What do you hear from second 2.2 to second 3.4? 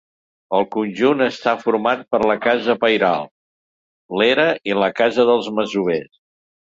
la casa pairal,